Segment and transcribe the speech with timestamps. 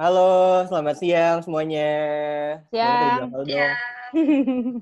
[0.00, 1.92] Halo, selamat siang semuanya.
[2.72, 3.36] Siang.
[3.36, 4.80] Oke,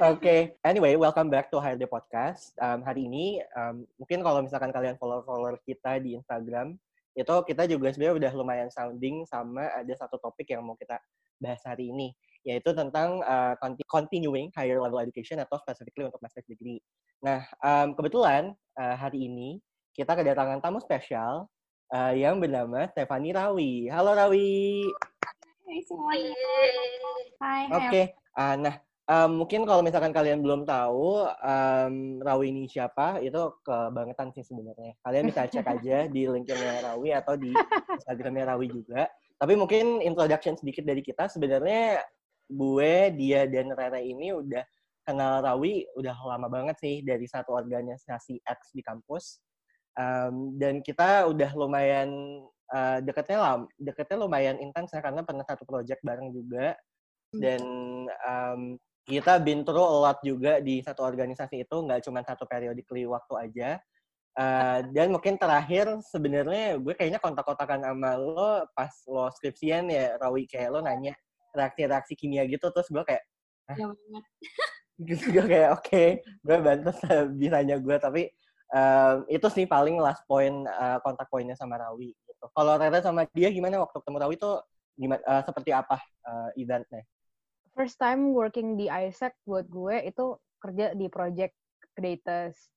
[0.00, 0.40] okay.
[0.64, 2.56] anyway, welcome back to HRD Podcast.
[2.56, 6.72] Um, hari ini, um, mungkin kalau misalkan kalian follow-follow kita di Instagram,
[7.12, 11.04] itu kita juga sebenarnya udah lumayan sounding sama ada satu topik yang mau kita
[11.36, 13.60] bahas hari ini, yaitu tentang uh,
[13.92, 16.80] continuing higher level education atau specifically untuk master's degree.
[17.20, 19.60] Nah, um, kebetulan uh, hari ini
[19.92, 21.44] kita kedatangan tamu spesial
[21.92, 23.86] uh, yang bernama Stefani Rawi.
[23.90, 24.86] Halo Rawi.
[25.66, 26.34] Hai semuanya.
[27.42, 27.62] Hai.
[27.70, 27.86] Oke.
[27.90, 28.04] Okay.
[28.36, 28.74] Uh, nah,
[29.08, 34.94] um, mungkin kalau misalkan kalian belum tahu um, Rawi ini siapa, itu kebangetan sih sebenarnya.
[35.02, 37.52] Kalian bisa cek aja di linknya Rawi atau di
[37.98, 39.06] Instagramnya Rawi juga.
[39.36, 41.28] Tapi mungkin introduction sedikit dari kita.
[41.28, 42.00] Sebenarnya
[42.46, 44.64] gue, dia, dan Rere ini udah
[45.06, 49.38] kenal Rawi udah lama banget sih dari satu organisasi X di kampus
[49.96, 52.08] um, dan kita udah lumayan
[52.72, 56.76] uh, deketnya lah deketnya lumayan intens ya karena pernah satu project bareng juga.
[57.26, 57.42] Hmm.
[57.42, 57.62] dan
[58.22, 58.60] um,
[59.02, 63.34] kita been through a lot juga di satu organisasi itu nggak cuma satu periodically waktu
[63.38, 63.70] aja.
[64.36, 70.44] Uh, dan mungkin terakhir sebenarnya gue kayaknya kontak-kontakan sama lo pas lo skripsian ya Rawi
[70.44, 71.16] kayak lo nanya
[71.56, 73.24] reaksi-reaksi kimia gitu terus gue kayak
[73.74, 74.24] ya banget.
[75.28, 76.08] Gue kayak oke okay,
[76.40, 76.88] gue bantu
[77.36, 78.22] bisanya gue tapi
[78.72, 82.44] um, itu sih paling last point uh, kontak poinnya sama Rawi gitu.
[82.50, 84.52] Kalau Rere sama dia gimana waktu ketemu Rawi itu
[84.96, 87.04] gimana uh, seperti apa uh, eventnya?
[87.76, 91.54] First time working di ISEC buat gue itu kerja di project
[91.92, 92.72] Greatest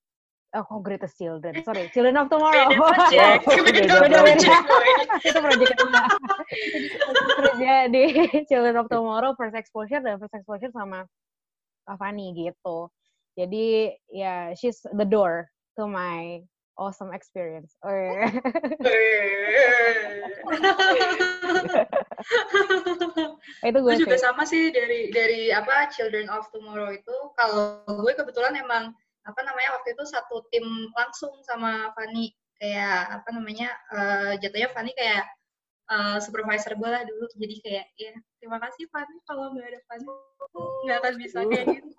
[0.49, 1.61] Oh, kok Greatest Children?
[1.61, 2.73] Sorry, Children of Tomorrow.
[2.73, 3.45] Beda project.
[3.45, 4.49] Beda project.
[5.21, 6.01] itu project kedua.
[7.37, 8.03] kerja di
[8.49, 11.05] Children of Tomorrow, First Exposure, dan First Exposure sama
[11.85, 12.89] Kavani gitu.
[13.37, 16.43] Jadi, ya, yeah, she's the door to my
[16.75, 17.79] awesome experience.
[17.79, 18.27] Or
[23.63, 24.23] itu gue, juga sih.
[24.23, 28.91] sama sih dari dari apa Children of Tomorrow itu kalau gue kebetulan emang
[29.23, 30.63] apa namanya waktu itu satu tim
[30.95, 35.27] langsung sama Fanny kayak apa namanya uh, jatuhnya Fanny kayak
[35.89, 40.05] uh, supervisor gue lah dulu jadi kayak ya terima kasih Fanny kalau nggak ada Fanny
[40.85, 41.89] nggak akan bisa kayak gitu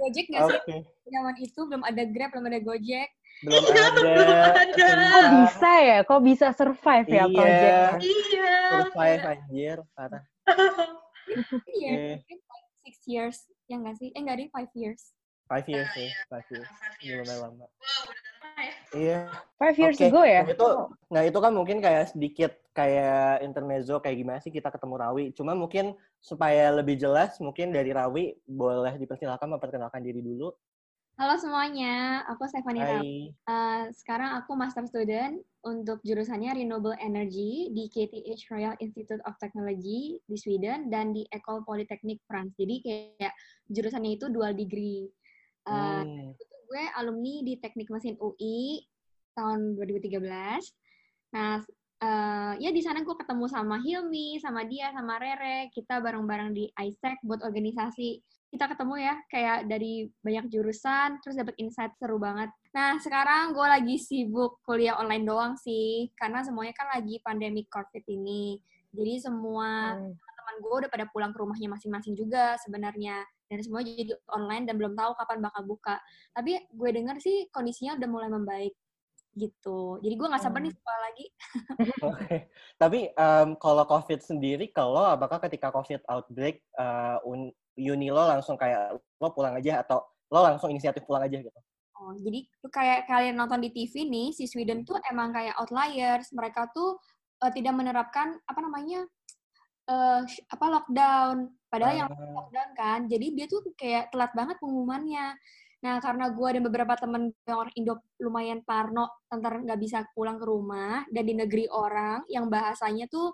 [0.00, 0.80] Gojek nggak sih okay.
[1.08, 3.08] zaman itu belum ada Grab belum ada Gojek
[3.40, 4.84] belum iya, ada.
[5.16, 5.98] Kok bisa ya?
[6.04, 7.32] Kok bisa survive ya iya.
[7.32, 7.72] Gojek?
[8.04, 8.52] Iya.
[8.68, 10.24] Survive anjir, parah.
[11.72, 12.36] Iya, okay.
[12.84, 14.12] six years, ya nggak sih?
[14.12, 15.16] Eh nggak ada five years.
[15.48, 16.68] Five years sih, five years.
[17.00, 17.66] Lumayan lama.
[18.90, 18.98] Ya?
[18.98, 19.20] Iya.
[19.60, 20.08] Five years okay.
[20.10, 20.42] ago ya?
[20.42, 20.68] Nah itu,
[21.12, 25.24] nah itu kan mungkin kayak sedikit kayak intermezzo kayak gimana sih kita ketemu Rawi.
[25.36, 30.50] Cuma mungkin supaya lebih jelas, mungkin dari Rawi boleh dipersilakan memperkenalkan diri dulu.
[31.20, 33.18] Halo semuanya, aku Stephanie Rawi.
[33.44, 40.16] Uh, sekarang aku master student untuk jurusannya Renewable Energy di KTH Royal Institute of Technology
[40.24, 42.56] di Sweden dan di Ecole Polytechnique France.
[42.56, 43.36] Jadi kayak
[43.68, 45.12] jurusannya itu dual degree.
[45.68, 46.32] Uh, hmm
[46.70, 48.78] gue alumni di Teknik Mesin UI
[49.34, 50.22] tahun 2013.
[51.34, 51.58] Nah,
[51.98, 55.66] uh, ya di sana gue ketemu sama Hilmi, sama dia, sama Rere.
[55.74, 58.22] Kita bareng-bareng di ISEC buat organisasi.
[58.54, 62.54] Kita ketemu ya, kayak dari banyak jurusan, terus dapat insight seru banget.
[62.70, 68.06] Nah, sekarang gue lagi sibuk kuliah online doang sih, karena semuanya kan lagi pandemi COVID
[68.06, 68.62] ini.
[68.90, 70.18] Jadi semua hmm.
[70.60, 74.94] Gue udah pada pulang ke rumahnya masing-masing juga sebenarnya dan semua jadi online dan belum
[74.94, 75.96] tahu kapan bakal buka.
[76.36, 78.74] Tapi gue denger sih kondisinya udah mulai membaik
[79.34, 79.98] gitu.
[80.02, 80.78] Jadi gue nggak sabar nih hmm.
[80.78, 81.26] sekolah lagi.
[81.80, 82.14] Oke.
[82.14, 82.38] Okay.
[82.78, 88.98] Tapi um, kalau COVID sendiri, kalau apakah ketika COVID outbreak, uh, uni lo langsung kayak
[88.98, 91.60] lo pulang aja atau lo langsung inisiatif pulang aja gitu?
[92.00, 96.32] Oh, jadi kayak kalian nonton di TV nih, si Sweden tuh emang kayak outliers.
[96.32, 96.96] Mereka tuh
[97.44, 99.04] uh, tidak menerapkan apa namanya
[99.90, 101.50] uh, apa lockdown.
[101.66, 101.98] Padahal uh.
[102.06, 102.32] yang ah.
[102.38, 103.00] lockdown kan.
[103.10, 105.34] Jadi dia tuh kayak telat banget pengumumannya.
[105.80, 110.44] Nah, karena gue dan beberapa temen orang Indo lumayan parno tentang nggak bisa pulang ke
[110.44, 113.32] rumah, dan di negeri orang yang bahasanya tuh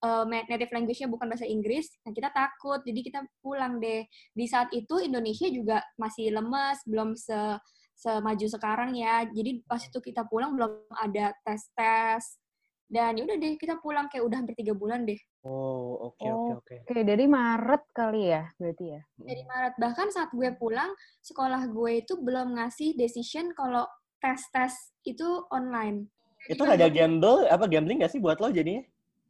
[0.00, 4.08] uh, native language-nya bukan bahasa Inggris, nah kita takut, jadi kita pulang deh.
[4.32, 7.60] Di saat itu Indonesia juga masih lemes, belum se
[7.92, 9.28] semaju sekarang ya.
[9.30, 12.40] Jadi pas itu kita pulang belum ada tes-tes,
[12.88, 16.30] dan ya udah deh kita pulang kayak udah hampir tiga bulan deh oh oke okay,
[16.30, 17.02] oke okay, oke okay.
[17.04, 20.90] dari Maret kali ya berarti ya dari Maret bahkan saat gue pulang
[21.22, 23.86] sekolah gue itu belum ngasih decision kalau
[24.18, 24.74] tes tes
[25.06, 26.06] itu online
[26.50, 28.82] itu ada gamble apa gambling gak sih buat lo jadinya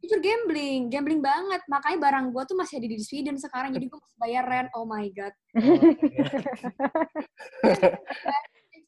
[0.03, 1.63] jujur gambling, gambling banget.
[1.71, 4.69] Makanya barang gue tuh masih ada di Sweden sekarang, jadi gue masih bayar rent.
[4.75, 5.31] Oh my god.
[5.55, 5.79] Oh,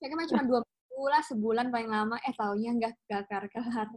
[0.03, 0.61] Saya cuma dua
[1.03, 2.17] lah sebulan paling lama.
[2.23, 3.89] Eh taunya nggak gak kelar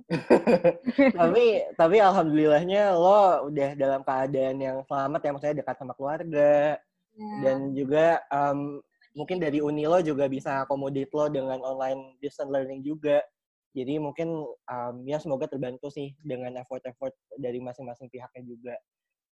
[1.21, 1.45] tapi
[1.77, 5.31] tapi alhamdulillahnya lo udah dalam keadaan yang selamat ya.
[5.33, 6.81] Maksudnya dekat sama keluarga.
[7.17, 7.49] Ya.
[7.49, 8.77] dan juga um,
[9.17, 13.25] mungkin dari uni lo juga bisa akomodit lo dengan online distance learning juga.
[13.73, 18.75] Jadi mungkin um, ya semoga terbantu sih dengan effort-effort dari masing-masing pihaknya juga.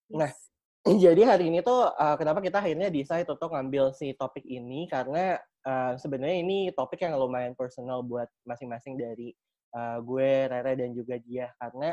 [0.10, 0.38] Nah, yes.
[0.86, 4.90] nah jadi hari ini tuh uh, kenapa kita akhirnya decide untuk ngambil si topik ini?
[4.90, 9.34] Karena uh, sebenarnya ini topik yang lumayan personal buat masing-masing dari
[9.74, 11.92] uh, gue, Rere dan juga dia karena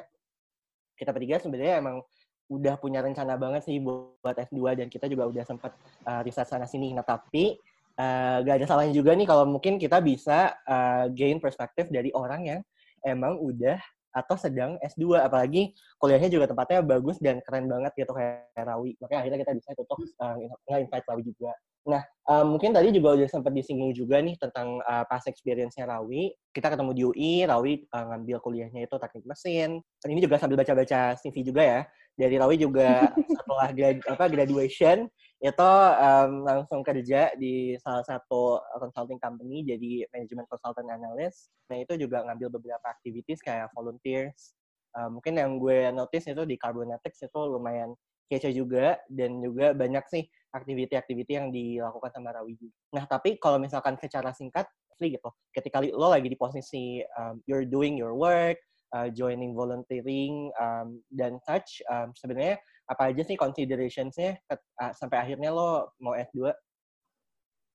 [0.94, 2.04] kita bertiga sebenarnya emang
[2.52, 5.72] udah punya rencana banget sih buat S2 dan kita juga udah sempat
[6.04, 6.92] uh, riset sana sini.
[6.92, 7.56] Nah, tapi
[7.96, 12.40] uh, gak ada salahnya juga nih kalau mungkin kita bisa uh, gain perspektif dari orang
[12.44, 12.60] yang
[13.02, 13.80] emang udah
[14.12, 19.20] atau sedang S2 apalagi kuliahnya juga tempatnya bagus dan keren banget gitu kayak Rawi makanya
[19.25, 20.37] akhirnya kita bisa untuk uh,
[20.69, 21.99] nge-invite Rawi juga Nah,
[22.31, 26.31] um, mungkin tadi juga udah sempat disinggung juga nih tentang uh, past experience-nya Rawi.
[26.55, 29.82] Kita ketemu di UI, Rawi uh, ngambil kuliahnya itu teknik mesin.
[29.99, 31.81] Dan ini juga sambil baca-baca CV juga ya.
[32.15, 35.11] Dari Rawi juga setelah grad, apa, graduation,
[35.43, 41.50] itu um, langsung kerja di salah satu consulting company jadi management consultant analyst.
[41.67, 44.55] Nah, itu juga ngambil beberapa activities kayak volunteers.
[44.94, 47.91] Uh, mungkin yang gue notice itu di Carbonetics itu lumayan
[48.31, 50.25] kece juga dan juga banyak sih
[50.55, 52.55] aktiviti-aktiviti yang dilakukan sama Rawi
[52.94, 54.69] Nah, tapi kalau misalkan secara singkat,
[55.03, 58.55] gitu, ketika lo lagi di posisi um, you're doing your work,
[58.94, 65.55] uh, joining volunteering, um, dan such, um, sebenarnya apa aja sih considerations-nya uh, sampai akhirnya
[65.55, 66.50] lo mau S2?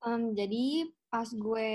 [0.06, 1.72] Um, jadi pas gue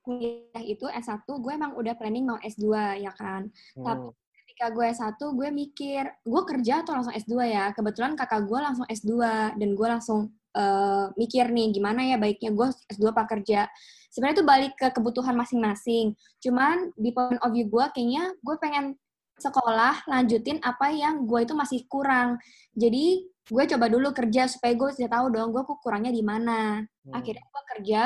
[0.00, 2.66] kuliah itu S1, gue emang udah planning mau S2
[3.04, 3.52] ya kan.
[3.76, 3.84] Hmm.
[3.84, 4.06] Tapi
[4.44, 7.64] ketika gue S1, gue mikir, gue kerja atau langsung S2 ya?
[7.76, 9.12] Kebetulan kakak gue langsung S2,
[9.54, 13.68] dan gue langsung uh, mikir nih, gimana ya baiknya gue S2 apa kerja.
[14.10, 16.18] Sebenarnya itu balik ke kebutuhan masing-masing.
[16.42, 18.98] Cuman di point of view gue, kayaknya gue pengen
[19.40, 22.36] sekolah lanjutin apa yang gue itu masih kurang.
[22.76, 26.78] Jadi gue coba dulu kerja supaya gue bisa tahu dong gue kurangnya di mana.
[26.84, 27.12] Hmm.
[27.16, 28.02] Akhirnya gue kerja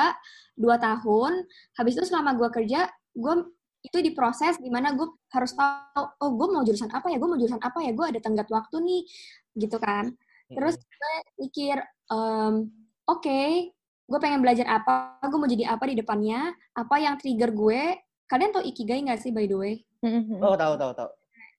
[0.57, 1.45] dua tahun.
[1.77, 3.35] Habis itu selama gue kerja, gue
[3.85, 7.21] itu diproses gimana gue harus tahu oh gue mau jurusan apa ya?
[7.21, 7.91] Gue mau jurusan apa ya?
[7.93, 9.03] Gue ada tenggat waktu nih
[9.59, 10.15] gitu kan.
[10.49, 11.15] Terus gue
[11.45, 11.77] mikir
[12.09, 12.71] um,
[13.05, 13.75] oke okay,
[14.09, 15.21] gue pengen belajar apa?
[15.29, 16.55] Gue mau jadi apa di depannya?
[16.73, 17.83] Apa yang trigger gue?
[18.25, 19.75] Kalian tau ikigai nggak sih by the way?
[20.41, 21.11] Oh tahu tahu tahu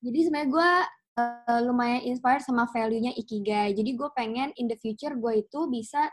[0.05, 0.71] jadi sebenarnya gue
[1.17, 3.73] uh, lumayan inspired sama value-nya ikigai.
[3.73, 6.07] Jadi gue pengen in the future gue itu bisa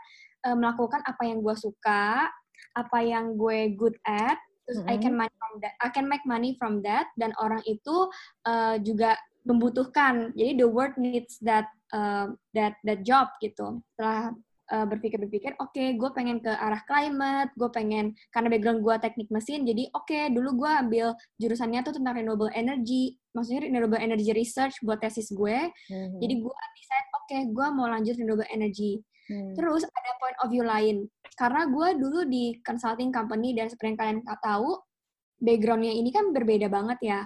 [0.49, 2.27] uh, melakukan apa yang gue suka
[2.73, 4.93] apa yang gue good at terus mm -hmm.
[4.93, 8.09] I can money from that I can make money from that dan orang itu
[8.47, 10.31] uh, juga membutuhkan.
[10.33, 13.83] Jadi the world needs that uh, that that job gitu.
[13.93, 14.31] Setelah
[14.73, 19.29] uh, berpikir-berpikir oke okay, gue pengen ke arah climate gue pengen karena background gue teknik
[19.29, 24.33] mesin jadi oke okay, dulu gue ambil jurusannya tuh tentang renewable energy maksudnya renewable energy
[24.33, 26.17] research buat tesis gue mm-hmm.
[26.17, 29.55] jadi gue decide oke okay, gue mau lanjut renewable energy Hmm.
[29.55, 31.07] Terus ada point of view lain.
[31.39, 34.77] Karena gue dulu di consulting company dan seperti yang kalian tahu,
[35.39, 37.19] backgroundnya ini kan berbeda banget ya.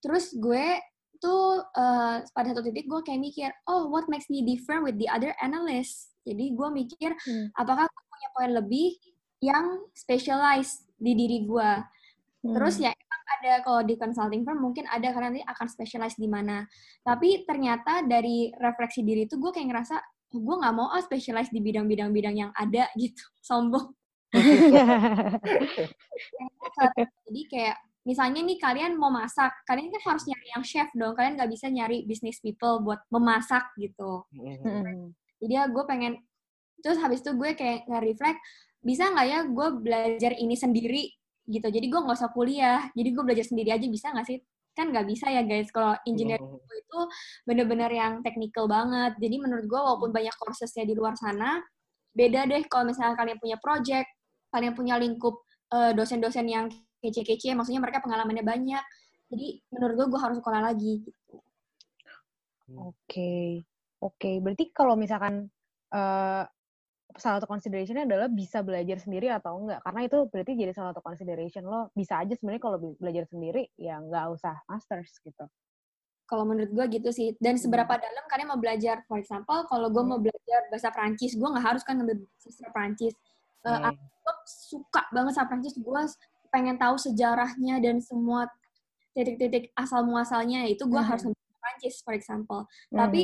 [0.00, 0.80] Terus gue
[1.20, 5.08] tuh uh, pada satu titik gue kayak mikir, oh what makes me different with the
[5.08, 6.13] other analysts?
[6.24, 7.52] Jadi gue mikir, hmm.
[7.54, 8.96] apakah gue punya poin lebih
[9.44, 11.70] yang specialized di diri gue?
[12.44, 12.54] Hmm.
[12.56, 16.28] Terus ya emang ada kalau di consulting firm mungkin ada karena nanti akan specialize di
[16.28, 16.64] mana.
[17.04, 19.96] Tapi ternyata dari refleksi diri itu gue kayak ngerasa
[20.40, 23.94] gue nggak mau ah specialize di bidang-bidang bidang yang ada gitu sombong
[27.30, 31.38] jadi kayak misalnya nih kalian mau masak kalian kan harus nyari yang chef dong kalian
[31.38, 35.14] nggak bisa nyari business people buat memasak gitu hmm.
[35.44, 36.16] Jadi ya gue pengen
[36.80, 38.40] terus habis itu gue kayak nge-reflect
[38.84, 41.04] bisa nggak ya gue belajar ini sendiri?
[41.44, 41.64] Gitu.
[41.68, 44.38] Jadi gue nggak usah kuliah jadi gue belajar sendiri aja bisa nggak sih?
[44.76, 45.68] Kan nggak bisa ya guys.
[45.72, 46.60] Kalau engineering oh.
[46.60, 47.00] itu
[47.48, 49.16] bener-bener yang technical banget.
[49.20, 51.60] Jadi menurut gue walaupun banyak kursesnya di luar sana
[52.14, 54.06] beda deh kalau misalnya kalian punya project
[54.54, 55.42] kalian punya lingkup
[55.74, 56.70] uh, dosen-dosen yang
[57.02, 58.84] kece-kece maksudnya mereka pengalamannya banyak.
[59.28, 61.36] Jadi menurut gue gue harus sekolah lagi gitu.
[62.70, 62.96] Oke.
[63.08, 63.73] okay.
[64.04, 64.36] Oke okay.
[64.44, 65.48] berarti kalau misalkan
[65.96, 66.44] uh,
[67.14, 71.02] salah satu considerationnya adalah bisa belajar sendiri atau enggak karena itu berarti jadi salah satu
[71.02, 75.46] consideration lo bisa aja sebenarnya kalau belajar sendiri ya nggak usah masters gitu
[76.24, 78.02] kalau menurut gue gitu sih dan seberapa hmm.
[78.02, 80.26] dalam kalian mau belajar for example kalau gue mau hmm.
[80.26, 83.14] belajar bahasa Prancis gue nggak harus kan ngambil bahasa Prancis
[83.62, 83.94] uh, hmm.
[83.94, 86.00] gue suka banget sama Prancis gue
[86.50, 88.50] pengen tahu sejarahnya dan semua
[89.14, 91.08] titik-titik asal muasalnya itu gue hmm.
[91.08, 92.98] harus ngambil Prancis for example hmm.
[92.98, 93.20] tapi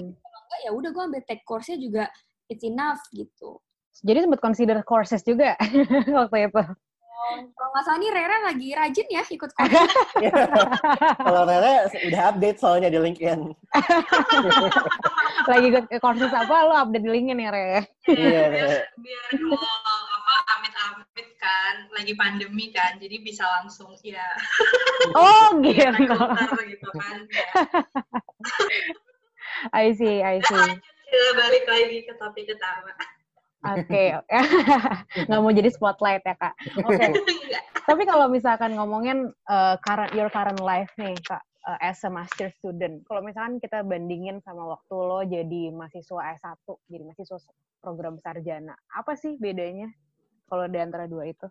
[0.50, 2.04] enggak ya udah gue ambil tech course-nya juga
[2.50, 3.62] it's enough gitu
[4.00, 5.58] jadi sempat consider courses juga
[6.18, 6.62] waktu itu.
[7.30, 9.86] Kalau nggak salah nih Rere lagi rajin ya ikut coaching.
[11.26, 13.40] Kalau Rere udah update soalnya di LinkedIn.
[15.46, 17.70] lagi ikut courses apa lo update di LinkedIn ya Re?
[18.08, 24.26] Iya, biar, biar apa amit-amit kan lagi pandemi kan jadi bisa langsung ya
[25.12, 25.92] Oh gitu.
[26.66, 27.46] gitu kan ya.
[29.74, 30.56] I see, I see.
[30.56, 32.94] lanjut ke balik lagi ke topik utama
[33.60, 34.16] Oke,
[35.28, 36.56] nggak mau jadi spotlight ya kak.
[36.80, 37.64] Oke, Enggak.
[37.84, 42.48] tapi kalau misalkan ngomongin uh, current your current life nih kak, uh, as a master
[42.56, 46.56] student, kalau misalkan kita bandingin sama waktu lo jadi mahasiswa S1,
[46.88, 47.36] jadi mahasiswa
[47.84, 49.92] program sarjana, apa sih bedanya
[50.48, 51.44] kalau di antara dua itu?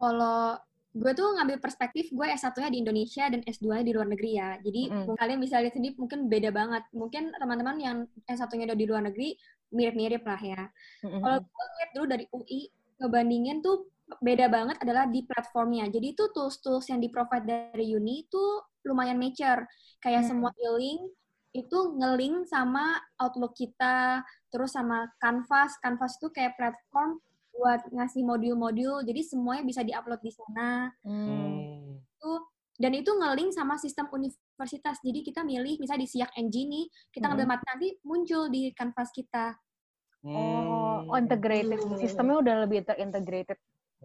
[0.00, 0.56] Kalau
[0.96, 4.56] gue tuh ngambil perspektif gue S1-nya di Indonesia dan S2-nya di luar negeri ya.
[4.64, 5.14] Jadi Mm.
[5.20, 6.88] kalian bisa lihat sendiri mungkin beda banget.
[6.96, 9.36] Mungkin teman-teman yang S1-nya udah di luar negeri
[9.76, 10.62] mirip-mirip lah ya.
[11.04, 12.60] Kalau gue lihat dulu dari UI,
[12.96, 15.84] ngebandingin tuh beda banget adalah di platformnya.
[15.92, 18.42] Jadi itu tools-tools yang di-provide dari uni itu
[18.88, 19.68] lumayan mature.
[20.00, 20.30] Kayak Hmm.
[20.32, 21.12] semua e-link
[21.52, 25.76] itu nge-link sama Outlook kita, terus sama Canvas.
[25.82, 27.20] Canvas itu kayak platform
[27.56, 30.92] buat ngasih modul-modul, jadi semuanya bisa di-upload di sana.
[31.02, 31.26] Hmm.
[31.26, 32.00] Hmm.
[32.00, 32.32] Itu
[32.76, 35.00] dan itu nge-link sama sistem universitas.
[35.00, 39.08] Jadi kita milih misalnya di Siak NG nih, kita ngambil mata nanti muncul di Canvas
[39.16, 39.56] kita.
[40.26, 41.08] Oh, Hmm.
[41.08, 41.80] oh, integrated.
[41.96, 43.56] Sistemnya udah lebih terintegrated.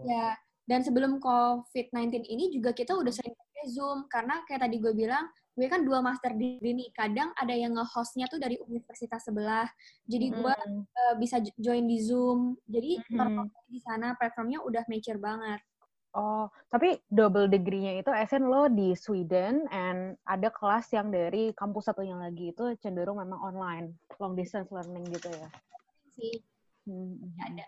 [0.07, 0.39] Ya,
[0.69, 5.27] dan sebelum COVID-19 ini juga kita udah sering pakai Zoom karena kayak tadi gue bilang,
[5.51, 6.89] gue kan dua master degree nih.
[6.95, 9.67] Kadang ada yang nge-hostnya tuh dari universitas sebelah.
[10.07, 10.83] Jadi gue Mm.
[10.87, 12.55] eh, bisa join di Zoom.
[12.67, 15.59] Jadi platformnya di sana platformnya udah mature banget.
[16.11, 21.87] Oh, tapi double degree-nya itu SN lo di Sweden and ada kelas yang dari kampus
[21.87, 25.47] satunya lagi itu cenderung memang online, long distance learning gitu ya.
[26.11, 26.43] Sih,
[26.81, 27.65] Hmm, ada.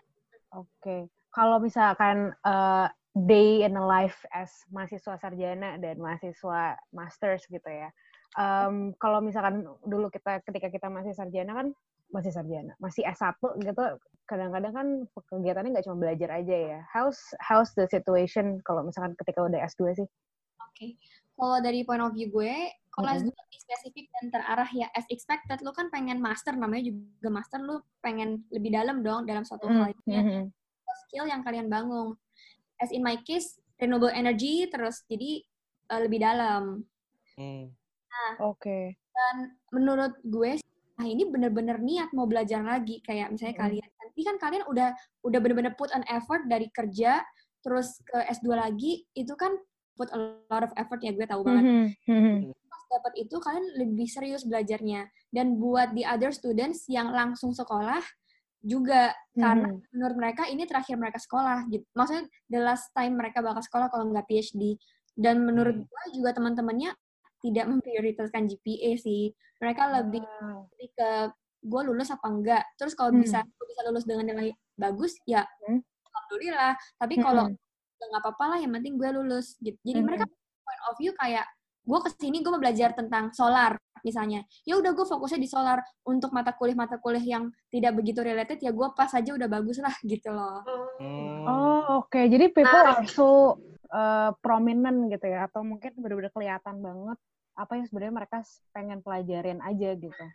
[0.58, 1.06] Oke.
[1.30, 7.94] Kalau misalkan uh, day in a life as mahasiswa sarjana dan mahasiswa masters gitu ya.
[8.34, 11.66] Um, kalau misalkan dulu kita ketika kita masih sarjana kan
[12.10, 13.84] masih sarjana, masih S1 gitu,
[14.26, 14.86] kadang-kadang kan
[15.30, 16.78] kegiatannya nggak cuma belajar aja ya.
[16.90, 20.08] How's how's the situation kalau misalkan ketika udah S2 sih?
[20.70, 20.98] Oke.
[21.34, 22.54] Kalau dari point of view gue,
[22.94, 23.26] kalau Mhm.
[23.26, 27.58] S2 lebih spesifik dan terarah ya as expected, lu kan pengen master, namanya juga master,
[27.62, 29.90] lu pengen lebih dalam dong dalam suatu hal.
[30.06, 30.50] Ya, Mhm.
[31.06, 32.14] skill yang kalian bangun.
[32.78, 35.42] As in my case, renewable energy terus jadi
[35.90, 36.82] uh, lebih dalam.
[37.34, 37.74] Hmm.
[38.38, 38.94] Oke.
[39.14, 40.58] Dan menurut gue,
[40.98, 43.02] nah ini bener-bener niat mau belajar lagi.
[43.02, 43.62] Kayak misalnya Mm.
[43.62, 44.88] kalian, nanti kan kalian udah
[45.26, 47.22] udah bener-bener put an effort dari kerja,
[47.62, 49.54] terus ke S2 lagi, itu kan
[49.94, 50.18] put a
[50.50, 51.62] lot of effort ya, gue tahu banget.
[51.62, 51.86] Mhm.
[52.10, 52.34] Mhm.
[52.70, 55.06] Pas dapat itu, kalian lebih serius belajarnya.
[55.30, 58.02] Dan buat the other students yang langsung sekolah,
[58.64, 59.92] juga karena Mhm.
[59.92, 61.84] menurut mereka ini terakhir mereka sekolah gitu.
[61.92, 64.80] Maksudnya the last time mereka bakal sekolah kalau nggak PhD.
[65.14, 65.86] Dan menurut Hmm.
[65.86, 66.96] gue juga teman-temannya
[67.44, 69.30] tidak memprioritaskan GPA sih.
[69.60, 70.66] Mereka lebih, Wow.
[70.74, 71.10] lebih ke
[71.60, 72.64] gue lulus apa enggak.
[72.80, 73.20] Terus kalau Hmm.
[73.20, 75.84] bisa gue bisa lulus dengan nilai bagus ya Hmm.
[76.08, 76.72] alhamdulillah.
[76.98, 77.46] Tapi kalau.
[77.94, 79.78] "Ya nggak apa-apa lah yang penting gue lulus gitu.
[79.80, 80.06] Jadi Mhm.
[80.08, 80.24] mereka
[80.64, 81.46] point of view kayak
[81.84, 84.44] gue ke sini gue mau belajar tentang solar misalnya.
[84.68, 88.60] Ya udah gue fokusnya di solar untuk mata kuliah mata kuliah yang tidak begitu related
[88.60, 90.60] ya gue pas aja udah bagus lah gitu loh.
[91.00, 91.42] Hmm.
[91.48, 92.20] Oh, oke.
[92.20, 93.02] Jadi people Menarik.
[93.02, 93.58] are so
[93.90, 97.18] uh, prominent gitu ya, atau mungkin benar-benar kelihatan banget
[97.54, 98.36] apa yang sebenarnya mereka
[98.76, 100.26] pengen pelajarin aja gitu.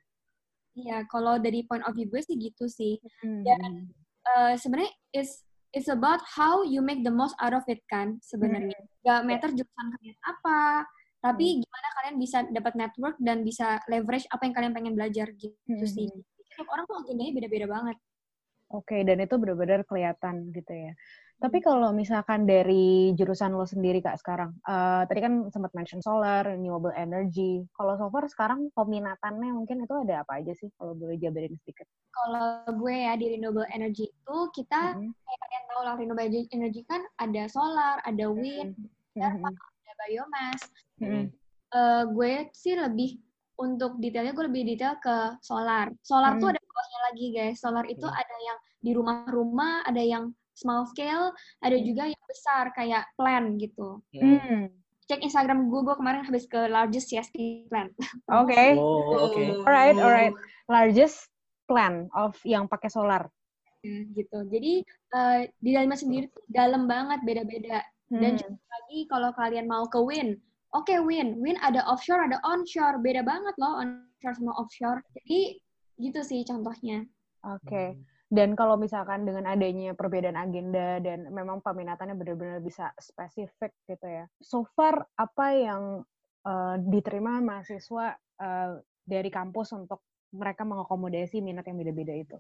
[0.80, 2.98] Iya kalau dari point of view gue sih gitu sih.
[3.22, 3.44] Hmm.
[3.44, 3.92] Dan
[4.24, 5.44] eh, sebenarnya is
[5.76, 8.78] it's about how you make the most out of it kan sebenarnya.
[9.06, 10.88] Gak matter jurusan kalian apa,
[11.20, 15.54] tapi gimana kalian bisa dapat network dan bisa leverage apa yang kalian pengen belajar gitu
[15.68, 15.84] Hmm.
[15.86, 16.08] sih.
[16.50, 17.98] Setiap orang tuh agendanya beda-beda banget.
[18.70, 20.94] Oke, dan itu benar-benar kelihatan gitu ya.
[21.40, 26.44] Tapi kalau misalkan dari jurusan lo sendiri kak sekarang, eh, tadi kan sempat mention solar,
[26.44, 27.64] renewable energy.
[27.74, 30.68] Kalau so far sekarang peminatannya mungkin itu ada apa aja sih?
[30.76, 31.88] Kalau boleh jabarin sedikit.
[32.12, 35.12] Kalau gue ya di renewable energy itu kita Mhm.
[35.16, 39.24] kayak kalian tahu lah renewable energy kan ada solar, ada wind, Mhm.
[39.24, 39.50] ada
[40.06, 40.62] biomass.
[41.00, 41.24] Mhm.
[41.70, 43.20] Eh, gue sih lebih
[43.56, 45.92] untuk detailnya gue lebih detail ke solar.
[46.02, 46.56] Solar tuh Hmm.
[46.56, 47.58] ada bawahnya lagi guys.
[47.60, 48.16] Solar itu Hmm.
[48.16, 51.86] ada yang di rumah-rumah, ada yang small scale, ada Hmm.
[51.86, 54.00] juga yang besar kayak plan gitu.
[54.16, 54.40] Hmm.
[54.40, 54.64] Hmm.
[55.06, 57.90] Cek Instagram gue, gue kemarin habis ke largest CSP plan.
[58.30, 58.78] Oke.
[58.78, 59.66] Oh, oke.
[59.66, 60.34] Alright, alright.
[60.70, 61.28] Largest
[61.66, 63.28] plan of yang pakai solar.
[63.82, 64.44] gitu.
[64.44, 67.80] Jadi eh, di dalamnya sendiri tuh dalam banget, beda-beda.
[68.10, 68.42] Dan Hmm.
[68.42, 70.42] juga lagi kalau kalian mau ke wind,
[70.74, 75.02] oke wind, wind ada offshore, ada onshore, beda banget loh onshore sama offshore.
[75.14, 75.62] Jadi
[76.02, 77.06] gitu sih contohnya.
[77.46, 78.02] Oke.
[78.30, 84.30] Dan kalau misalkan dengan adanya perbedaan agenda dan memang peminatannya benar-benar bisa spesifik gitu ya.
[84.38, 86.06] So far apa yang
[86.46, 92.38] uh, diterima mahasiswa uh, dari kampus untuk mereka mengakomodasi minat yang beda-beda itu?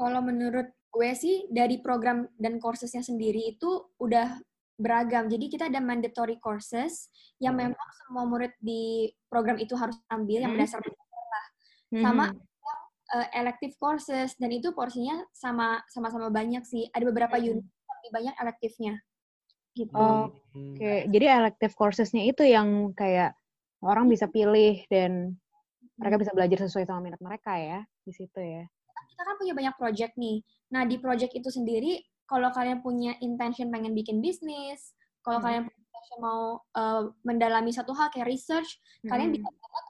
[0.00, 4.40] Kalau menurut gue sih dari program dan kursesnya sendiri itu udah
[4.80, 5.28] beragam.
[5.28, 7.76] Jadi kita ada mandatory courses yang hmm.
[7.76, 10.58] memang semua murid di program itu harus ambil yang hmm.
[10.58, 11.46] berdasarkan lah.
[12.00, 12.40] Sama hmm.
[13.20, 16.88] uh, elective courses dan itu porsinya sama sama-sama banyak sih.
[16.90, 17.46] Ada beberapa hmm.
[17.46, 17.66] unit
[18.00, 18.94] lebih banyak elektifnya.
[19.70, 19.94] Gitu.
[19.94, 20.98] Oh, Oke, okay.
[21.06, 23.38] jadi elective coursesnya itu yang kayak
[23.86, 25.38] orang bisa pilih dan
[25.94, 28.66] mereka bisa belajar sesuai sama minat mereka ya di situ ya.
[29.14, 30.42] Kita kan punya banyak project nih.
[30.74, 34.94] Nah, di project itu sendiri kalau kalian punya intention pengen bikin bisnis,
[35.26, 35.44] kalau hmm.
[35.44, 35.62] kalian
[36.22, 39.10] mau uh, mendalami satu hal kayak research, hmm.
[39.10, 39.46] kalian bisa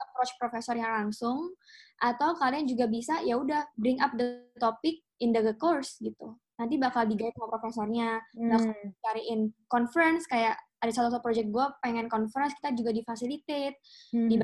[0.09, 1.53] approach profesor yang langsung
[2.01, 6.33] atau kalian juga bisa ya udah bring up the topic in the course gitu.
[6.57, 8.49] Nanti bakal digait sama profesornya, hmm.
[8.49, 8.73] bakal
[9.05, 13.77] cariin conference kayak ada satu satu project gue pengen conference kita juga difasilitate,
[14.17, 14.27] hmm.
[14.29, 14.35] di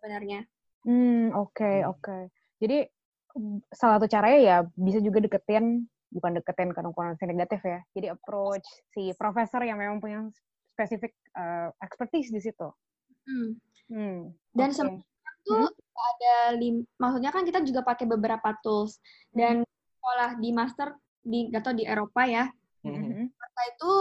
[0.00, 0.40] sebenarnya.
[0.82, 1.92] Hmm, oke, okay, hmm.
[1.92, 2.00] oke.
[2.00, 2.22] Okay.
[2.62, 2.78] Jadi
[3.72, 7.80] salah satu caranya ya bisa juga deketin bukan deketin karena konotasi negatif ya.
[7.96, 10.28] Jadi approach si profesor yang memang punya
[10.76, 12.68] spesifik uh, expertise di situ.
[13.24, 13.50] Hmm.
[13.88, 14.18] Hmm.
[14.52, 14.76] Dan okay.
[14.76, 15.74] sebenarnya tuh hmm?
[15.98, 19.02] ada lim maksudnya kan kita juga pakai beberapa tools
[19.34, 19.68] dan hmm.
[19.98, 20.88] sekolah di master
[21.22, 22.44] di atau di Eropa ya.
[22.82, 23.30] Hmm.
[23.30, 23.92] Mereka itu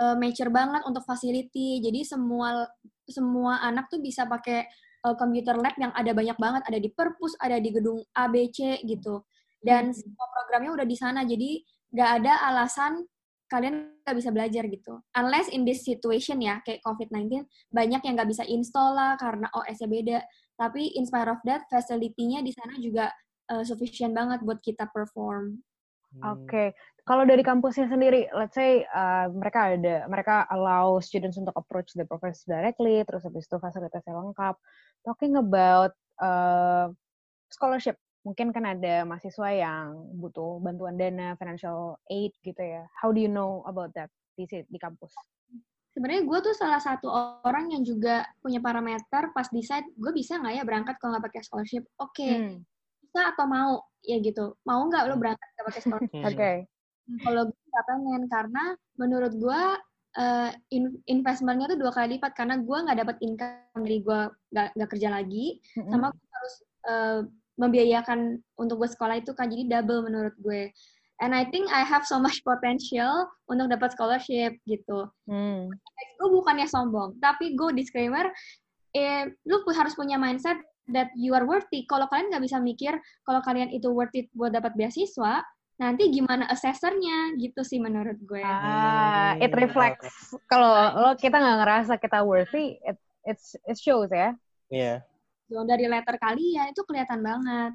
[0.00, 1.82] uh, mature banget untuk facility.
[1.84, 2.66] Jadi semua
[3.06, 4.64] semua anak tuh bisa pakai
[5.04, 9.22] uh, computer lab yang ada banyak banget, ada di perpus, ada di gedung ABC gitu.
[9.62, 9.96] Dan hmm.
[9.96, 13.06] semua programnya udah di sana, jadi nggak ada alasan
[13.52, 14.94] kalian nggak bisa belajar gitu.
[15.12, 19.88] Unless in this situation ya, kayak COVID-19, banyak yang nggak bisa install lah karena OS-nya
[19.92, 20.18] beda.
[20.56, 23.12] Tapi in spite of that, facility-nya di sana juga
[23.52, 25.60] uh, sufficient banget buat kita perform.
[26.20, 26.68] Oke, okay.
[27.08, 32.04] kalau dari kampusnya sendiri, let's say uh, mereka ada, mereka allow students untuk approach the
[32.04, 34.60] professor directly, terus habis itu fasilitasnya lengkap.
[35.08, 36.92] Talking about uh,
[37.48, 42.86] scholarship, mungkin kan ada mahasiswa yang butuh bantuan dana, financial aid gitu ya.
[42.98, 45.14] How do you know about that di di kampus?
[45.92, 47.10] Sebenarnya gue tuh salah satu
[47.44, 51.42] orang yang juga punya parameter pas decide gue bisa nggak ya berangkat kalau nggak pakai
[51.44, 51.84] scholarship.
[52.00, 52.32] Oke, okay.
[52.38, 52.56] hmm.
[53.04, 53.82] bisa atau mau?
[54.02, 55.22] ya gitu mau nggak lo hmm.
[55.22, 56.56] berangkat ke pakai sport oke okay.
[57.02, 58.64] Hmm, kalau gue nggak pengen karena
[58.98, 59.62] menurut gue
[60.18, 64.20] uh, in investmentnya tuh dua kali lipat karena gue nggak dapat income dari gue
[64.54, 65.90] nggak kerja lagi mm -hmm.
[65.90, 66.54] sama gue harus
[66.86, 67.20] uh,
[67.60, 70.72] membiayakan untuk gue sekolah itu kan jadi double menurut gue
[71.22, 75.06] and I think I have so much potential untuk dapat scholarship gitu.
[75.30, 75.70] Hmm.
[76.18, 78.26] Gue bukannya sombong, tapi gue disclaimer,
[78.90, 80.58] eh, lu harus punya mindset
[80.90, 81.86] that you are worthy.
[81.86, 85.46] Kalau kalian nggak bisa mikir kalau kalian itu worth it buat dapat beasiswa,
[85.78, 88.42] nanti gimana assessornya gitu sih menurut gue.
[88.42, 90.34] Ah, it reflects.
[90.50, 94.34] Kalau lo kita nggak ngerasa kita worthy, it it's it shows ya.
[94.74, 94.98] Iya.
[94.98, 95.11] Yeah.
[95.64, 97.72] Dari letter kalian itu kelihatan banget.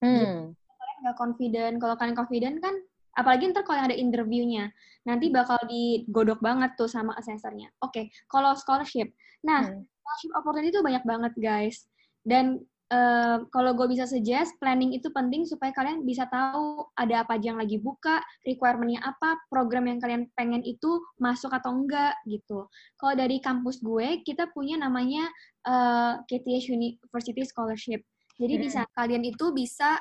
[0.00, 0.16] Hmm.
[0.16, 0.28] Gitu.
[0.56, 1.74] Kalian nggak confident.
[1.76, 2.74] Kalau kalian confident kan,
[3.14, 4.64] apalagi ntar kalau yang ada interviewnya,
[5.04, 7.68] nanti bakal digodok banget tuh sama assessornya.
[7.84, 8.04] Oke, okay.
[8.30, 9.12] kalau scholarship.
[9.44, 9.84] Nah, hmm.
[9.84, 11.84] scholarship opportunity itu banyak banget guys
[12.24, 17.38] dan uh, kalau gue bisa suggest, planning itu penting supaya kalian bisa tahu ada apa
[17.38, 22.66] aja yang lagi buka, requirementnya apa, program yang kalian pengen itu masuk atau enggak gitu.
[22.98, 25.24] Kalau dari kampus gue, kita punya namanya
[25.64, 28.02] uh, eh, KTH University Scholarship.
[28.36, 28.62] Jadi hmm.
[28.66, 29.96] bisa kalian itu bisa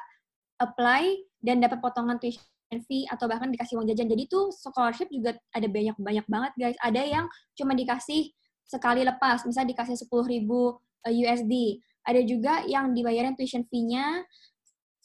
[0.59, 2.43] apply dan dapat potongan tuition
[2.89, 4.09] fee atau bahkan dikasih uang jajan.
[4.11, 6.77] Jadi tuh scholarship juga ada banyak-banyak banget guys.
[6.83, 7.25] Ada yang
[7.55, 8.31] cuma dikasih
[8.69, 14.25] sekali lepas, misalnya dikasih 10.000 ribu eh, USD ada juga yang dibayarin tuition fee-nya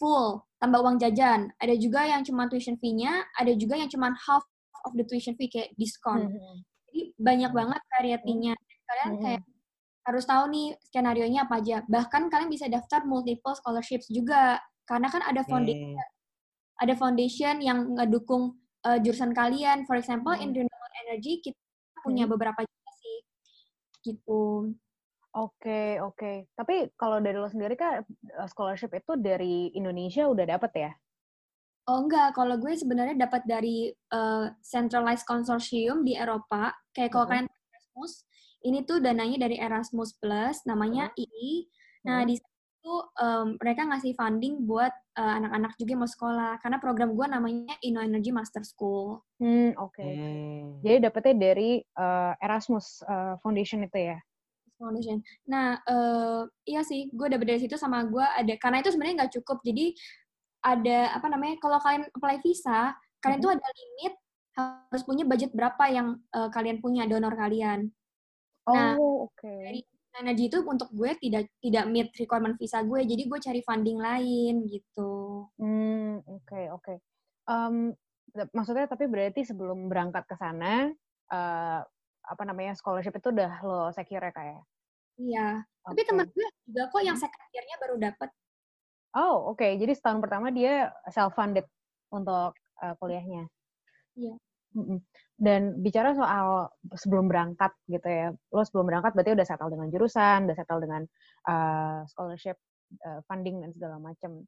[0.00, 1.52] full, tambah uang jajan.
[1.60, 4.42] Ada juga yang cuma tuition fee-nya, ada juga yang cuma half
[4.88, 6.32] of the tuition fee kayak diskon.
[6.32, 6.56] Mm -hmm.
[6.88, 7.60] Jadi banyak hmm.
[7.60, 8.52] banget varietinya.
[8.84, 9.24] Kalian mm -hmm.
[9.24, 9.42] kayak
[10.04, 11.76] harus tahu nih skenario-nya apa aja.
[11.88, 14.60] Bahkan kalian bisa daftar multiple scholarships juga.
[14.84, 16.04] Karena kan ada foundation, mm.
[16.76, 18.52] ada foundation yang ngedukung
[18.84, 19.88] uh, jurusan kalian.
[19.88, 20.44] For example, mm.
[20.44, 21.56] in renewable energy kita
[22.04, 22.36] punya mm.
[22.36, 22.60] beberapa
[23.00, 23.18] sih.
[24.04, 24.76] Gitu.
[25.34, 26.46] Oke, oke.
[26.54, 28.06] Tapi kalau dari lo sendiri kan
[28.46, 30.90] scholarship itu dari Indonesia udah dapet ya?
[31.84, 36.72] Oh enggak, kalau gue sebenarnya dapat dari uh, centralized consortium di Eropa.
[36.94, 38.24] Kayak kalau kalian Erasmus,
[38.64, 41.68] ini tuh dananya dari Erasmus Plus, namanya uh II.
[42.08, 46.52] Nah, uh di situ um, mereka ngasih funding buat anak anak-anak juga yang mau sekolah.
[46.62, 49.20] Karena program gue namanya Inno Energy Master School.
[49.42, 49.98] Hmm, oke.
[49.98, 50.14] Okay.
[50.14, 50.80] Hmm.
[50.80, 54.16] Jadi dapetnya dari uh, Erasmus uh, Foundation itu ya?
[54.84, 55.18] Foundation.
[55.48, 59.34] Nah, uh, iya sih, gue dapet dari situ sama gue ada karena itu sebenarnya nggak
[59.40, 59.64] cukup.
[59.64, 59.96] Jadi
[60.64, 63.44] ada apa namanya kalau kalian apply visa kalian Mm-hmm.
[63.44, 64.14] tuh ada limit
[64.56, 67.92] harus punya budget berapa yang uh, kalian punya donor kalian
[68.64, 69.44] Nah, Oh, oke.
[69.44, 69.84] dari
[70.16, 74.64] energi itu untuk gue tidak tidak meet requirement visa gue jadi gue cari funding lain
[74.72, 76.94] gitu Hmm, oke, oke.
[77.44, 77.92] Em,
[78.32, 80.88] t- maksudnya tapi berarti sebelum berangkat ke sana,
[81.28, 81.80] eh,
[82.24, 84.62] apa namanya, scholarship itu udah lo secure ya kayak?
[85.20, 86.08] Iya tapi Oke.
[86.08, 88.30] teman gue juga kok yang second year-nya baru dapat
[89.14, 89.62] Oh, oke.
[89.62, 91.62] Jadi setahun pertama dia self-funded
[92.10, 93.46] untuk eh, kuliahnya.
[94.18, 94.34] Iya.
[94.74, 94.98] Mm-mm.
[95.38, 96.66] Dan bicara soal
[96.98, 101.02] sebelum berangkat gitu ya, lo sebelum berangkat berarti udah settle dengan jurusan, udah settle dengan
[101.46, 102.58] eh, scholarship,
[103.06, 104.42] eh, funding dan segala macam.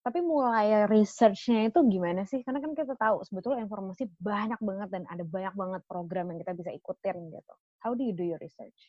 [0.00, 2.40] Tapi mulai research-nya itu gimana sih?
[2.40, 6.56] Karena kan kita tahu sebetulnya informasi banyak banget dan ada banyak banget program yang kita
[6.56, 7.54] bisa ikutin gitu.
[7.84, 8.88] How do you do your research?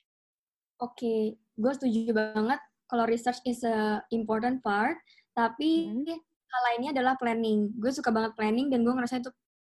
[0.79, 4.97] Oke, gue setuju banget kalau research is a important part,
[5.35, 6.17] tapi Mhm.
[6.49, 7.75] hal lainnya adalah planning.
[7.77, 9.29] Gue suka banget planning dan gue ngerasa itu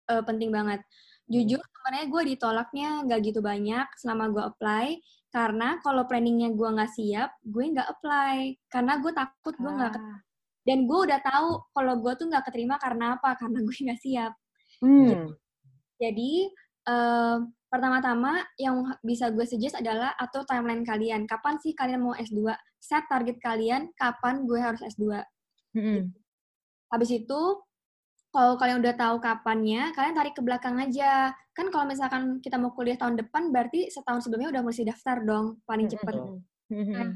[0.10, 0.82] uh, penting banget.
[1.30, 4.88] Jujur, sebenarnya gue ditolaknya nggak gitu banyak selama gue apply,
[5.30, 8.58] karena kalau planningnya gue nggak siap, gue nggak apply.
[8.68, 10.20] Karena gue takut gue nggak Ah.
[10.64, 13.36] dan gue udah tahu kalau gue tuh nggak keterima karena apa?
[13.40, 14.34] Karena gue nggak siap.
[14.80, 15.32] Hmm.
[16.00, 16.52] Jadi
[16.84, 17.38] eh,
[17.74, 21.26] pertama-tama yang bisa gue suggest adalah atur timeline kalian.
[21.26, 22.54] Kapan sih kalian mau S2?
[22.78, 25.18] Set target kalian kapan gue harus S2.
[25.74, 26.14] Mm-mm.
[26.94, 27.42] Habis itu
[28.30, 31.34] kalau kalian udah tahu kapannya, kalian tarik ke belakang aja.
[31.58, 35.58] Kan kalau misalkan kita mau kuliah tahun depan, berarti setahun sebelumnya udah mesti daftar dong,
[35.66, 35.90] paling.
[36.70, 36.94] Mm-mm.
[36.94, 37.10] Nah,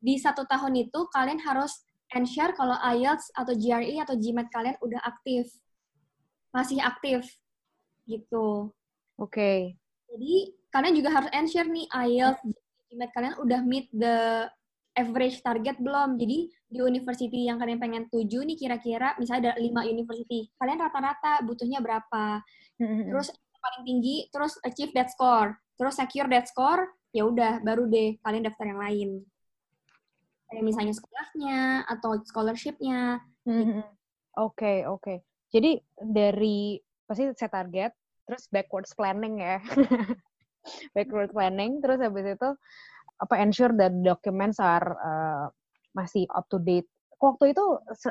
[0.00, 5.00] Di satu tahun itu, kalian harus ensure kalau IELTS atau GRE atau GMAT kalian udah
[5.04, 5.48] aktif.
[6.52, 7.24] Masih aktif.
[8.04, 8.72] Gitu.
[9.18, 9.78] Oke.
[10.10, 10.34] Jadi
[10.70, 12.40] kalian juga harus ensure nih IELTS,
[12.90, 14.46] GMAT kalian udah meet the
[14.94, 16.18] average target belum.
[16.18, 20.50] Jadi di university yang kalian pengen tuju nih kira-kira misalnya ada 5 university.
[20.58, 22.42] Kalian rata-rata butuhnya berapa?
[22.78, 25.56] Terus paling tinggi terus achieve that score.
[25.74, 29.10] Terus secure that score, ya udah baru deh kalian daftar yang lain.
[30.46, 33.18] Kayak misalnya sekolahnya atau scholarship-nya.
[34.38, 35.26] Oke, oke.
[35.50, 37.90] Jadi dari pasti set target,
[38.28, 39.60] terus backwards planning ya.
[40.96, 42.50] Backward planning, terus habis itu
[43.20, 45.46] apa ensure that documents are uh,
[45.92, 46.88] masih up to date.
[47.20, 47.64] Waktu itu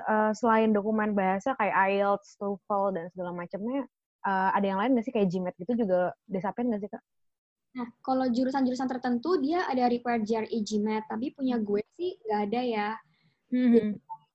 [0.06, 3.86] uh, selain dokumen bahasa kayak IELTS, TOEFL dan segala macamnya,
[4.26, 7.04] uh, ada yang lain nggak sih kayak GMAT gitu juga disapin nggak sih kak?
[7.73, 12.62] Nah, kalau jurusan-jurusan tertentu dia ada required GRE GMAT, tapi punya gue sih nggak ada
[12.62, 12.89] ya.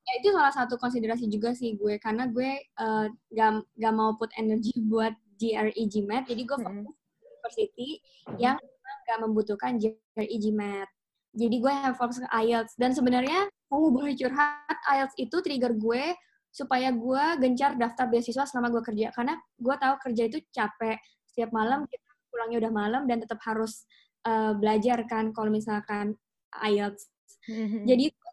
[0.08, 4.32] ya itu salah satu konsiderasi juga sih gue karena gue eh, gak, gak mau put
[4.40, 7.90] energi buat GRE GMAT jadi gue fokus di university
[8.36, 10.88] yang memang gak membutuhkan GRE GMAT
[11.38, 12.74] jadi gue have fokus ke IELTS.
[12.74, 16.04] Dan sebenarnya kalau boleh curhat IELTS itu trigger gue
[16.48, 19.14] supaya gue gencar daftar beasiswa selama gue kerja.
[19.14, 20.98] Karena gue tahu kerja itu capek.
[21.28, 23.84] Setiap malam kita pulangnya udah malam dan tetap harus
[24.24, 26.16] eh, belajar kan kalau misalkan
[26.64, 27.12] IELTS.
[27.88, 28.27] Jadi gak mau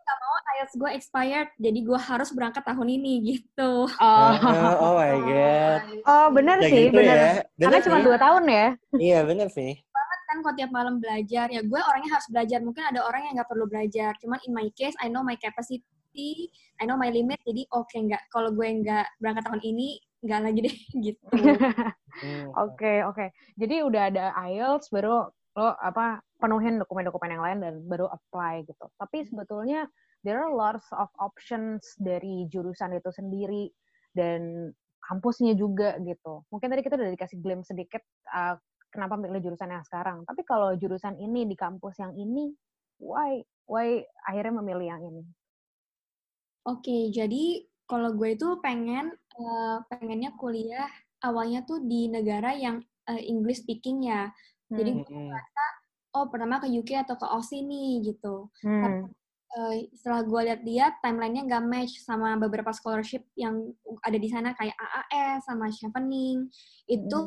[0.56, 3.86] IELTS gue expired, jadi gue harus berangkat tahun ini gitu.
[3.86, 5.80] oh, Ah, oh my god.
[6.04, 7.16] oh benar Ya sih, gitu benar.
[7.16, 7.32] ya.
[7.56, 8.68] Karena Bener cuma dua tahun ya.
[8.96, 9.72] Iya bener sih.
[10.26, 12.60] Kan kalau tiap malam belajar, ya gue orangnya harus belajar.
[12.60, 14.18] Mungkin ada orang yang gak perlu belajar.
[14.20, 18.34] Cuman in my case, I know my capacity, I know my limit, jadi oke nggak.
[18.34, 21.26] Kalau gue nggak berangkat tahun ini, nggak lagi deh gitu.
[22.56, 23.28] Oke, oke.
[23.60, 28.86] Jadi udah ada IELTS baru lo apa penuhin dokumen-dokumen yang lain dan baru apply gitu.
[29.00, 29.88] Tapi sebetulnya
[30.28, 33.72] there are lots of options dari jurusan itu sendiri
[34.12, 34.72] dan
[35.06, 36.44] kampusnya juga gitu.
[36.52, 38.60] Mungkin tadi kita udah dikasih glimpse sedikit uh,
[38.96, 40.24] kenapa milih jurusan yang sekarang.
[40.24, 42.56] Tapi kalau jurusan ini di kampus yang ini,
[43.04, 45.24] why why akhirnya memilih yang ini?
[46.66, 50.90] Oke, jadi kalau gue itu pengen eh, pengennya kuliah
[51.22, 54.34] awalnya tuh di negara yang eh, English speaking ya.
[54.72, 55.00] Jadi Hmm.
[55.02, 55.30] gue Mm-mm.
[55.30, 55.64] merasa
[56.16, 58.50] oh pertama ke UK atau ke Aussie nih gitu.
[58.64, 59.12] Hmm.
[59.56, 63.72] Eh, setelah gue lihat-lihat timelinenya nggak match sama beberapa scholarship yang
[64.04, 66.52] ada di sana kayak AAS sama Chevening
[66.92, 67.18] itu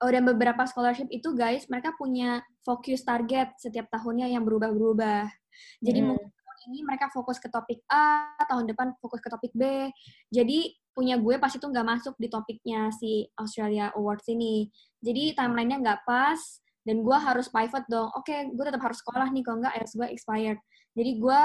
[0.00, 5.32] oh, dan beberapa scholarship itu guys mereka punya focus target setiap tahunnya yang berubah-berubah.
[5.80, 6.08] Jadi Hmm.
[6.12, 6.28] mungkin
[6.68, 9.88] ini mereka fokus ke topik A, tahun depan fokus ke topik B.
[10.28, 14.68] Jadi punya gue pas itu nggak masuk di topiknya si Australia Awards ini.
[15.00, 16.40] Jadi timelinenya nggak pas
[16.84, 18.10] dan gue harus pivot dong.
[18.18, 20.60] Oke, gue tetap harus sekolah nih kalau nggak IELTS gue expired.
[20.92, 21.40] Jadi gue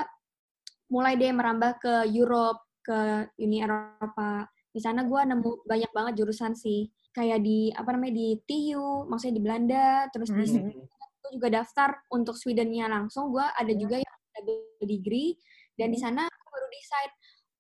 [0.92, 4.46] mulai deh merambah ke Europe, ke Uni Eropa.
[4.70, 6.90] Di sana gue nemu banyak banget jurusan sih.
[7.16, 10.50] Kayak di apa namanya di TU, maksudnya di Belanda, terus di Mhm.
[10.52, 10.84] Sweden
[11.26, 13.34] gue juga daftar untuk Swedennya langsung.
[13.34, 14.16] Gue ada juga yang
[14.84, 15.38] degree
[15.76, 17.14] dan di sana gue baru decide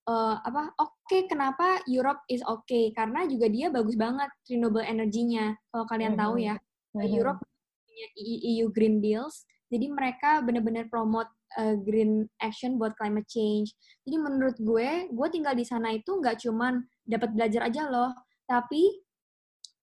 [0.09, 5.53] uh, apa oke okay, kenapa Europe is okay karena juga dia bagus banget renewable energinya
[5.73, 6.25] kalau kalian mm -hmm.
[6.29, 7.15] tahu ya mm -hmm.
[7.15, 7.39] Europe
[7.85, 8.07] punya
[8.55, 13.73] EU Green Deals jadi mereka benar-benar promote uh, green action buat climate change
[14.05, 18.11] jadi menurut gue gue tinggal di sana itu nggak cuman dapat belajar aja loh
[18.45, 19.01] tapi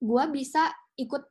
[0.03, 1.23] gue bisa ikut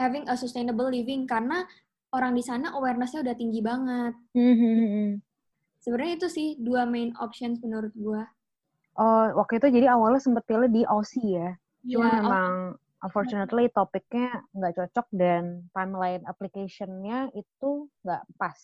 [0.00, 1.64] having a sustainable living karena
[2.10, 4.14] orang di sana awarenessnya udah tinggi banget.
[4.34, 5.22] Mm-hmm.
[5.80, 8.22] Sebenarnya itu sih dua main options menurut gue.
[9.00, 11.50] Oh, waktu itu jadi awalnya sempet pilih di Aussie ya.
[11.88, 12.52] Cuma yeah, memang
[13.00, 18.58] unfortunately topiknya nggak cocok dan timeline application-nya itu nggak pas.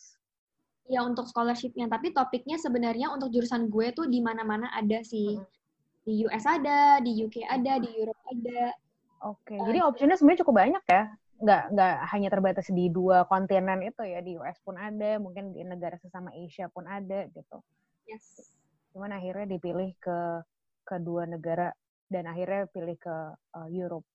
[0.86, 5.40] Ya untuk scholarship-nya, tapi topiknya sebenarnya untuk jurusan gue tuh di mana-mana ada sih.
[6.06, 8.70] Di US ada, di UK ada, di Europe ada.
[9.26, 9.58] Oke, okay.
[9.58, 11.02] uh, jadi optionnya sebenarnya cukup banyak ya
[11.36, 15.60] nggak nggak hanya terbatas di dua kontinen itu ya di US pun ada mungkin di
[15.62, 17.60] negara sesama Asia pun ada gitu
[18.08, 18.56] yes
[18.96, 20.18] cuman akhirnya dipilih ke
[20.88, 21.68] kedua negara
[22.08, 23.16] dan akhirnya pilih ke
[23.52, 24.06] uh, Europe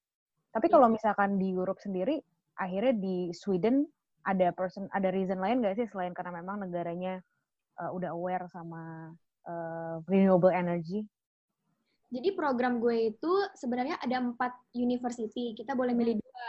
[0.49, 0.73] tapi yeah.
[0.73, 2.17] kalau misalkan di Europe sendiri
[2.57, 3.85] akhirnya di Sweden
[4.25, 7.21] ada person ada reason lain nggak sih selain karena memang negaranya
[7.77, 9.13] uh, udah aware sama
[9.45, 11.05] uh, renewable energy
[12.11, 15.55] jadi program gue itu sebenarnya ada empat university.
[15.55, 16.47] Kita boleh milih dua.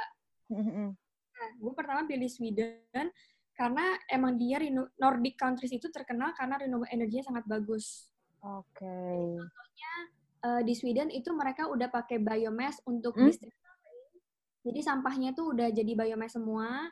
[1.42, 3.10] Nah, gue pertama pilih Sweden
[3.58, 4.62] karena emang dia
[4.96, 8.08] Nordic countries itu terkenal karena renewable energy sangat bagus.
[8.42, 8.78] Oke.
[8.78, 9.18] Okay.
[9.38, 9.92] Contohnya
[10.46, 13.26] uh, di Sweden itu mereka udah pakai biomass untuk hmm?
[13.26, 13.54] listrik.
[14.62, 16.86] Jadi sampahnya tuh udah jadi biomass semua.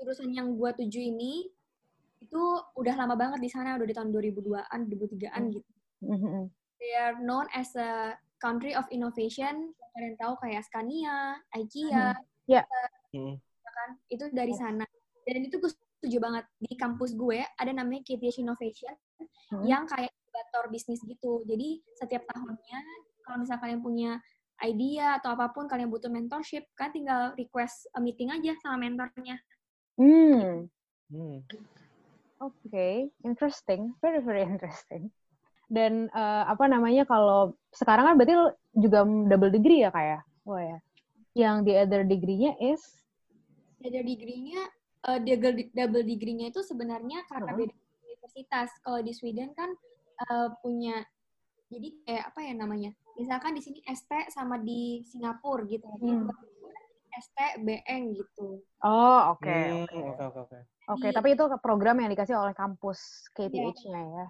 [0.00, 1.48] Jurusan yang gue tuju ini
[2.20, 2.42] itu
[2.76, 5.52] udah lama banget di sana, udah di tahun 2002-an, 2003-an mm.
[5.56, 5.70] gitu.
[6.76, 8.12] They are known as a
[8.44, 9.72] country of innovation.
[9.96, 12.62] Kalian tahu kayak Scania, IKEA, mm-hmm Ya.
[13.12, 13.36] Hmm.
[13.40, 13.90] ya kan?
[14.08, 14.84] Itu dari sana.
[15.26, 16.44] Dan itu gue setuju banget.
[16.60, 18.94] Di kampus gue ada namanya KTH Innovation
[19.52, 19.64] hmm.
[19.66, 21.42] yang kayak inkubator bisnis gitu.
[21.44, 22.78] Jadi setiap tahunnya
[23.26, 24.12] kalau misalnya kalian punya
[24.60, 29.40] idea atau apa pun kalian butuh mentorship, kan tinggal request a meeting aja sama mentornya.
[29.96, 30.68] Hmm.
[31.08, 31.44] hmm.
[32.40, 32.94] Oke, okay.
[33.20, 35.12] interesting, very very interesting.
[35.68, 38.34] Dan uh, apa namanya kalau sekarang kan berarti
[38.74, 40.80] juga double degree ya kayak, oh ya?
[41.34, 42.82] Yang di other degree-nya is?
[43.80, 44.60] The other degree-nya,
[45.06, 47.68] uh, double, double degree-nya itu sebenarnya karena uh -huh.
[47.70, 48.68] beda universitas.
[48.82, 49.70] Kalau di Sweden kan
[50.28, 51.00] uh, punya,
[51.70, 52.90] jadi kayak apa ya namanya?
[53.16, 55.86] Misalkan di sini ST sama di Singapura gitu.
[56.00, 56.30] Hmm.
[57.10, 58.62] ST, BN gitu.
[58.86, 59.50] Oh, oke.
[59.50, 60.58] Hmm, oke, oke, oke.
[60.90, 64.06] Oke, tapi itu program yang dikasih oleh kampus KTH-nya ya.
[64.06, 64.26] ya.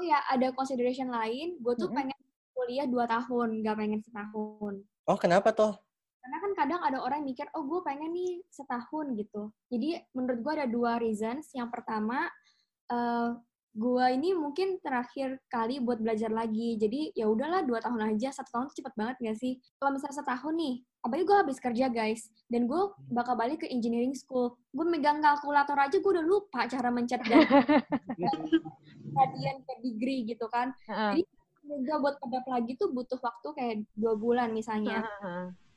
[0.00, 1.60] Oh ya, ada consideration lain.
[1.60, 1.96] Gue tuh -hmm.
[1.96, 2.18] pengen
[2.56, 4.74] kuliah dua tahun, gak pengen setahun.
[5.04, 5.76] Oh, kenapa tuh?
[6.22, 9.50] Karena kan kadang ada orang yang mikir oh gue pengen nih setahun gitu.
[9.74, 11.50] Jadi menurut gue ada dua reasons.
[11.50, 12.30] Yang pertama
[12.94, 13.34] uh,
[13.74, 16.78] gue ini mungkin terakhir kali buat belajar lagi.
[16.78, 18.30] Jadi ya udahlah dua tahun aja.
[18.30, 19.58] Satu tahun tuh cepet banget gak sih?
[19.82, 24.14] Kalau misalnya setahun nih apalagi gue habis kerja guys dan gue bakal balik ke engineering
[24.14, 27.42] school gue megang kalkulator aja gue udah lupa cara mencet dan
[29.10, 30.70] radian per degree gitu kan.
[30.86, 31.26] Jadi
[31.62, 35.02] gue buat kedap lagi tuh butuh waktu kayak dua bulan misalnya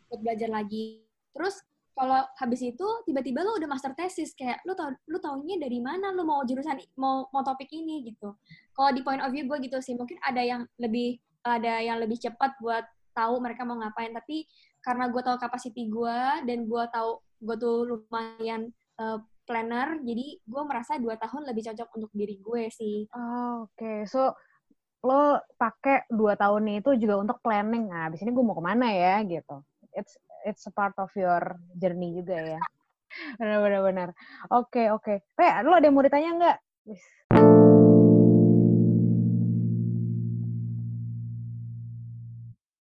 [0.09, 1.05] buat belajar lagi.
[1.35, 1.59] Terus
[1.95, 6.11] kalau habis itu tiba-tiba lo udah master thesis kayak lo tau lo taunya dari mana
[6.11, 8.35] lo mau jurusan mau mau topik ini gitu.
[8.75, 12.19] Kalau di point of view gue gitu sih mungkin ada yang lebih ada yang lebih
[12.19, 12.83] cepat buat
[13.15, 14.43] tahu mereka mau ngapain tapi
[14.83, 18.67] karena gue tahu kapasiti gue dan gue tahu gue tuh lumayan
[18.99, 23.07] uh, planner jadi gue merasa dua tahun lebih cocok untuk diri gue sih.
[23.15, 23.97] Oh, Oke, okay.
[24.03, 24.35] so
[25.05, 27.87] lo pakai dua tahun itu juga untuk planning.
[27.87, 29.63] Nah, abis ini gue mau ke mana ya gitu
[29.95, 32.61] it's it's a part of your journey juga ya.
[33.39, 34.11] Benar-benar.
[34.51, 35.23] Oke, oke.
[35.23, 35.49] Okay.
[35.63, 36.57] Lu ada yang mau ditanya nggak?